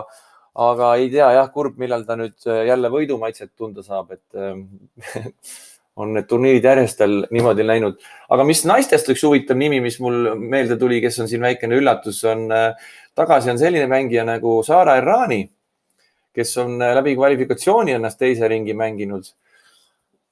[0.55, 5.25] aga ei tea jah, kurb, millal ta nüüd äh, jälle võidumaitset tunda saab, et äh,
[6.01, 7.99] on need turniirid järjest tal niimoodi läinud.
[8.31, 12.23] aga mis naistest üks huvitav nimi, mis mul meelde tuli, kes on siin väikene üllatus,
[12.31, 15.43] on äh, tagasi on selline mängija nagu Sara Errani,
[16.35, 19.27] kes on läbi kvalifikatsiooni ennast teise ringi mänginud.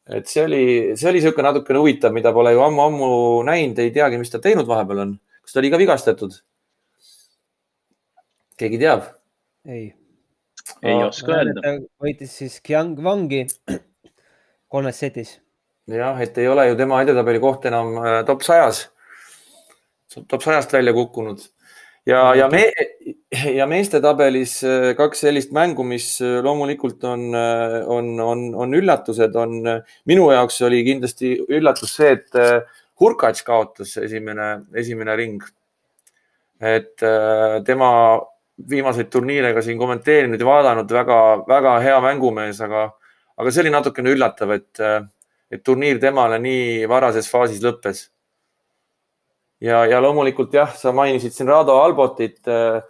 [0.07, 0.65] et see oli,
[0.99, 3.11] see oli niisugune natukene huvitav, mida pole ju ammu-ammu
[3.47, 5.17] näinud, ei teagi, mis ta teinud vahepeal on.
[5.43, 6.39] kas ta oli ka vigastatud?
[8.59, 9.11] keegi teab?
[9.67, 9.91] ei
[10.83, 11.77] ei no, oska öelda.
[12.03, 13.45] võitis siis Qiang Wangi
[14.73, 15.37] kolmes setis.
[15.91, 18.87] jah, et ei ole ju tema edetabeli koht enam äh, top sajas,
[20.15, 21.43] top sajast välja kukkunud
[22.09, 22.65] ja, ja me
[23.59, 29.37] ja meeste tabelis äh, kaks sellist mängu, mis äh, loomulikult on, on, on, on üllatused,
[29.37, 29.59] on
[30.09, 32.71] minu jaoks oli kindlasti üllatus see, et
[33.03, 35.43] Hurkats kaotas esimene, esimene ring.
[36.63, 37.03] et
[37.67, 37.89] tema
[38.71, 42.89] viimaseid turniire ka siin kommenteerinud ja vaadanud, väga-väga hea mängumees, aga,
[43.39, 44.83] aga see oli natukene üllatav, et,
[45.53, 48.05] et turniir temale nii varases faasis lõppes.
[49.61, 52.83] ja, ja loomulikult jah, sa mainisid siin Rado Albotit äh,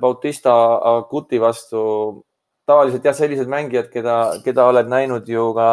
[0.00, 0.52] Bautista
[0.96, 2.24] Aguti vastu.
[2.66, 5.70] tavaliselt jah, sellised mängijad, keda, keda oled näinud ju ka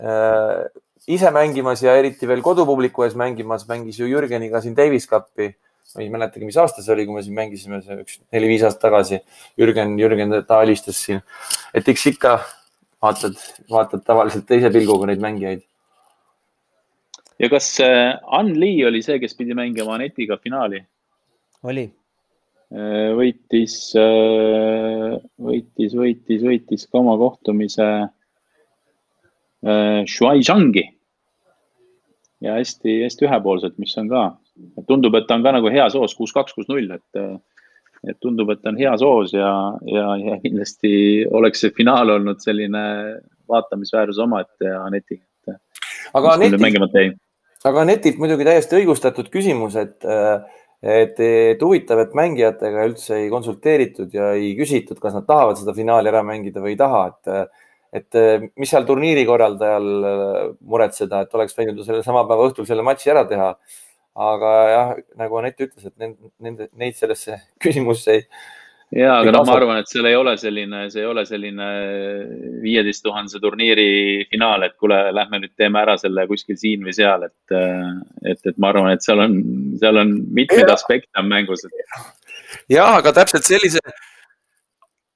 [0.00, 0.66] äh,
[1.06, 5.54] ise mängimas ja eriti veel kodupubliku ees mängimas, mängis ju Jürgeniga siin Davis Cupi
[5.94, 8.88] ma ei mäletagi, mis aasta see oli, kui me siin mängisime, see üks neli-viis aastat
[8.88, 9.20] tagasi.
[9.60, 11.22] Jürgen, Jürgen ta alistas siin,
[11.76, 12.38] et eks ikka
[13.02, 13.38] vaatad,
[13.70, 15.62] vaatad tavaliselt teise pilguga neid mängijaid.
[17.38, 20.82] ja kas äh, Ann Lee oli see, kes pidi mängima Anetiga finaali?
[21.62, 21.86] oli.
[22.74, 27.88] Äh, võitis, äh, võitis, võitis, võitis ka oma kohtumise
[29.66, 30.82] Shuai Zhangi
[32.44, 34.26] ja hästi-hästi ühepoolselt, mis on ka
[34.88, 37.22] tundub, et ta on ka nagu heas hoos, kuus, kaks, kuus, null, et,
[38.06, 39.50] et tundub, et ta on heas hoos ja,
[39.88, 40.92] ja, ja kindlasti
[41.36, 42.84] oleks see finaal olnud selline
[43.50, 45.24] vaatamisväärsus omaette Anetiga.
[46.16, 47.18] aga Anetilt,
[47.64, 50.00] aga Anetilt muidugi täiesti õigustatud küsimus, et,
[50.82, 55.76] et, et huvitav, et mängijatega üldse ei konsulteeritud ja ei küsitud, kas nad tahavad seda
[55.76, 57.62] finaali ära mängida või ei taha, et
[57.96, 58.16] et
[58.60, 59.86] mis seal turniiri korraldajal
[60.68, 63.46] muretseda, et oleks võinud ju selle sama päeva õhtul selle matši ära teha
[64.16, 68.24] aga jah, nagu Anett ütles, et nende, nende, neid sellesse küsimusse ei.
[68.96, 71.68] ja, aga noh, ma arvan, et seal ei ole selline, see ei ole selline
[72.64, 77.28] viieteist tuhandese turniiri finaal, et kuule, lähme nüüd teeme ära selle kuskil siin või seal,
[77.28, 77.56] et,
[78.24, 79.38] et, et ma arvan, et seal on,
[79.82, 81.66] seal on mitmeid aspekte on mängus.
[82.72, 83.82] jah, aga täpselt sellise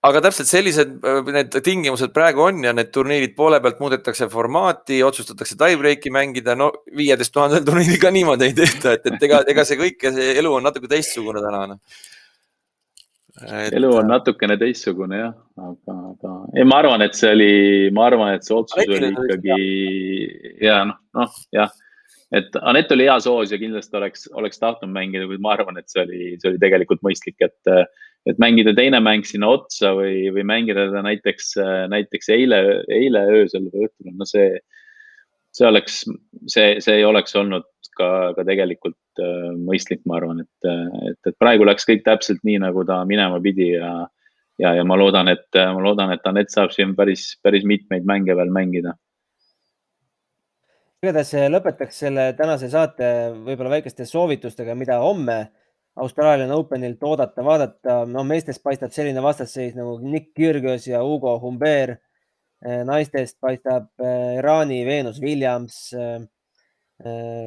[0.06, 5.02] aga täpselt sellised äh, need tingimused praegu on ja need turniirid poole pealt muudetakse formaati,
[5.04, 6.56] otsustatakse tie-break'i mängida.
[6.56, 10.32] no viieteist tuhandel turniiril ka niimoodi ei tehta, et, et ega, ega see kõik, see
[10.40, 11.78] elu on natuke teistsugune täna no..
[13.40, 13.72] Et...
[13.72, 17.52] elu on natukene teistsugune jah, aga, aga ei, ma arvan, et see oli,
[17.96, 21.72] ma arvan, et see otsus Anett oli ikkagi ja noh, noh jah.
[22.36, 25.88] Et Anett oli heas hoos ja kindlasti oleks, oleks tahtnud mängida, kuid ma arvan, et
[25.90, 27.72] see oli, see oli tegelikult mõistlik, et
[28.28, 31.54] et mängida teine mäng sinna otsa või, või mängida ta näiteks,
[31.92, 32.60] näiteks eile,
[32.92, 34.60] eile öösel või õhtul, no see,
[35.56, 36.02] see oleks,
[36.46, 40.70] see, see ei oleks olnud ka, ka tegelikult äh, mõistlik, ma arvan, et,
[41.10, 43.92] et, et praegu läks kõik täpselt nii, nagu ta minema pidi ja,
[44.60, 48.36] ja, ja ma loodan, et, ma loodan, et Anett saab siin päris, päris mitmeid mänge
[48.36, 48.96] veel mängida.
[51.00, 55.38] Igatahes lõpetaks selle tänase saate võib-olla väikeste soovitustega, mida homme
[55.96, 58.04] Austraalian Openilt oodata, vaadata.
[58.06, 61.98] no meestest paistab selline vastasseis nagu Nick Kyrgios ja Hugo Humbert.
[62.60, 66.20] Eh, naistest paistab eh, Iraani Venus Williams, eh,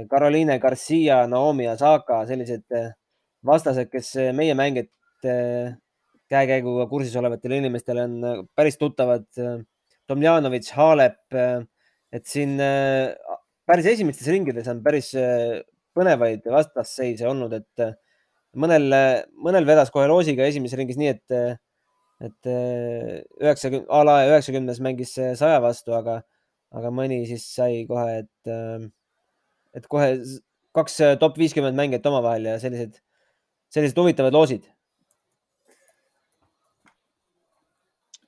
[0.09, 2.65] Caroline Garcia, Naomi Osaka, sellised
[3.45, 5.35] vastased, kes meie mängijate
[6.33, 9.27] käekäiguga kursis olevatele inimestele on päris tuttavad.
[10.09, 11.35] Tomjanovitš, Halep,
[12.11, 15.13] et siin päris esimestes ringides on päris
[15.95, 17.85] põnevaid vastasseise olnud, et
[18.59, 18.87] mõnel,
[19.39, 21.37] mõnel vedas kohe loosiga esimeses ringis nii, et,
[22.27, 22.51] et
[23.41, 26.21] üheksakümne, a la üheksakümnes mängis saja vastu, aga,
[26.73, 28.91] aga mõni siis sai kohe, et,
[29.77, 30.13] et kohe
[30.73, 32.97] kaks top viiskümmend mängijat omavahel ja sellised,
[33.73, 34.69] sellised huvitavad loosid.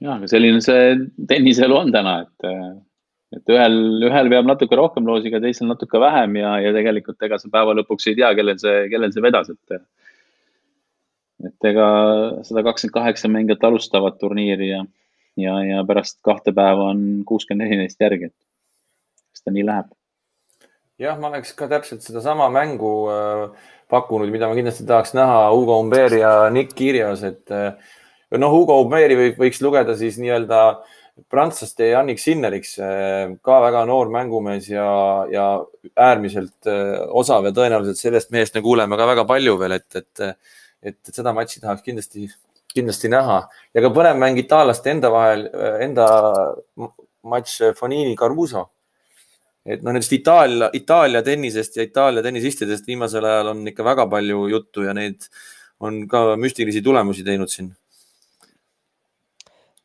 [0.01, 0.97] ja, aga selline see
[1.29, 2.51] tenniselu on täna, et
[3.35, 7.49] et ühel, ühel veab natuke rohkem loosiga, teisel natuke vähem ja, ja tegelikult ega sa
[7.51, 9.79] päeva lõpuks ei tea, kellel see, kellel see vedas, et.
[11.43, 11.87] Et ega
[12.47, 14.85] sada kakskümmend kaheksa mängijat alustavad turniiri ja,
[15.39, 18.31] ja, ja pärast kahte päeva on kuuskümmend neli neist järgi.
[19.33, 19.91] kas ta nii läheb?
[20.99, 25.79] jah, ma oleks ka täpselt sedasama mängu äh, pakkunud, mida ma kindlasti tahaks näha Hugo
[25.79, 27.73] Umber ja Nick Kirjos, et äh,
[28.31, 30.95] noh, Hugo Umberi võiks lugeda siis nii-öelda äh,
[31.31, 34.87] prantslaste Yannick Sinneriks, äh, ka väga noor mängumees ja,
[35.31, 35.45] ja
[35.95, 40.25] äärmiselt äh, osav ja tõenäoliselt sellest mehest me kuuleme ka väga palju veel, et, et,
[40.85, 42.29] et, et seda matši tahaks kindlasti,
[42.73, 43.41] kindlasti näha
[43.73, 46.07] ja ka põnev mäng itaallaste enda vahel, äh, enda
[47.25, 48.69] matš Fonini Caruso.
[49.65, 54.47] et noh, nendest Itaalia, Itaalia tennisest ja Itaalia tennisistidest viimasel ajal on ikka väga palju
[54.51, 55.25] juttu ja neid
[55.79, 57.73] on ka müstilisi tulemusi teinud siin.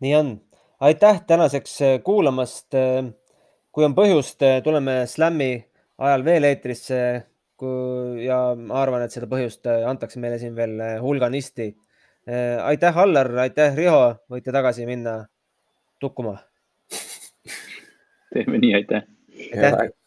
[0.00, 0.36] nii on
[0.80, 2.74] aitäh tänaseks äh, kuulamast.
[2.74, 3.12] Äh,
[3.72, 5.52] kui on põhjust, äh, tuleme Slam'i
[5.98, 7.00] ajal veel eetrisse.
[8.24, 11.70] Ja ma arvan, et seda põhjust antakse meile siin veel hulganisti.
[12.62, 15.20] aitäh, Allar, aitäh, Riho, võite tagasi minna
[16.00, 16.36] tukkuma.
[18.34, 19.08] teeme nii, aitäh.
[19.52, 19.99] aitäh.